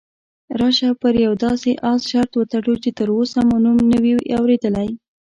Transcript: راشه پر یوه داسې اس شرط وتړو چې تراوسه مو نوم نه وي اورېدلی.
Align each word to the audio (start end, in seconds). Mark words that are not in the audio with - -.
راشه 0.59 0.89
پر 1.01 1.13
یوه 1.25 1.37
داسې 1.45 1.71
اس 1.91 2.01
شرط 2.11 2.31
وتړو 2.35 2.73
چې 2.83 2.89
تراوسه 2.97 3.39
مو 3.47 3.57
نوم 3.63 3.77
نه 3.91 3.97
وي 4.03 4.13
اورېدلی. 4.37 4.89